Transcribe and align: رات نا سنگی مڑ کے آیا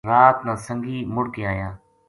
رات 0.09 0.37
نا 0.45 0.53
سنگی 0.65 0.97
مڑ 1.13 1.25
کے 1.33 1.41
آیا 1.51 1.69